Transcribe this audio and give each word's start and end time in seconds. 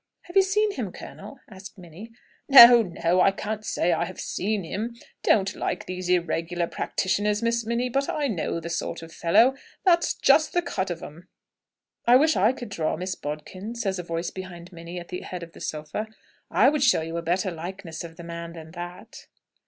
"Have 0.23 0.35
you 0.35 0.41
seen 0.41 0.71
him, 0.71 0.91
colonel?" 0.91 1.37
asks 1.47 1.77
Minnie. 1.77 2.11
"No 2.49 2.81
no; 2.81 3.21
I 3.21 3.29
can't 3.29 3.63
say 3.63 3.91
I 3.93 4.05
have 4.05 4.19
seen 4.19 4.63
him. 4.63 4.95
Don't 5.21 5.53
like 5.55 5.85
these 5.85 6.09
irregular 6.09 6.65
practitioners, 6.65 7.43
Miss 7.43 7.67
Minnie. 7.67 7.87
But 7.87 8.09
I 8.09 8.27
know 8.27 8.59
the 8.59 8.71
sort 8.71 9.03
of 9.03 9.13
fellow. 9.13 9.53
That's 9.85 10.15
just 10.15 10.53
the 10.53 10.63
cut 10.63 10.89
of 10.89 11.03
'em!" 11.03 11.27
"I 12.07 12.15
wish 12.15 12.35
I 12.35 12.51
could 12.51 12.69
draw, 12.69 12.95
Miss 12.97 13.13
Bodkin," 13.13 13.75
says 13.75 13.99
a 13.99 14.03
voice 14.03 14.31
behind 14.31 14.73
Minnie 14.73 14.99
at 14.99 15.09
the 15.09 15.21
head 15.21 15.43
of 15.43 15.51
the 15.51 15.61
sofa; 15.61 16.07
"I 16.49 16.67
would 16.69 16.81
show 16.81 17.01
you 17.03 17.17
a 17.17 17.21
better 17.21 17.51
likeness 17.51 18.03
of 18.03 18.15
the 18.17 18.23
man 18.23 18.53
than 18.53 18.71
that!" 18.71 19.27